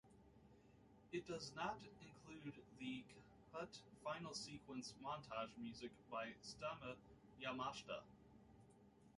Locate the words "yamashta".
7.39-7.99